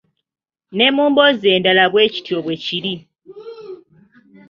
[0.77, 2.93] Ne mu mboozi endala bwe kityo bwe kiri